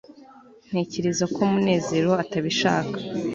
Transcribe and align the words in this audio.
ntekereza 0.67 1.25
ko 1.33 1.39
munezero 1.51 2.11
atabishaka 2.23 2.97